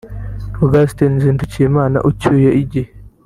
[0.63, 2.89] Augustin Nzindukiyimana ucyuye igihe